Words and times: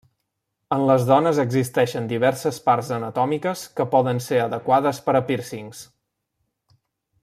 En 0.77 0.85
les 0.91 1.03
dones 1.09 1.41
existeixen 1.43 2.07
diverses 2.13 2.59
parts 2.69 2.91
anatòmiques 2.97 3.69
que 3.79 3.89
poden 3.95 4.25
ser 4.31 4.43
adequades 4.49 5.05
per 5.09 5.19
a 5.21 5.25
pírcings. 5.31 5.87